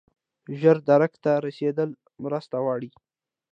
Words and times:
ژور 0.59 0.77
درک 0.87 1.13
ته 1.23 1.31
رسیدل 1.45 1.89
مرسته 2.23 2.55
غواړي. 2.63 2.89